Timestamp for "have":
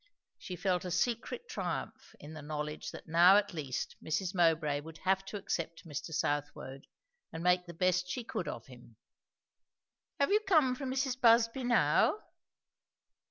4.97-5.23, 10.19-10.31